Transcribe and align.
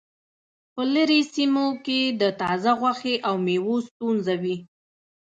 په 0.73 0.81
لرې 0.93 1.21
سیمو 1.33 1.67
کې 1.85 1.99
د 2.21 2.23
تازه 2.41 2.71
غوښې 2.79 3.15
او 3.27 3.35
میوو 3.45 3.75
ستونزه 3.87 4.33
وي 4.43 4.57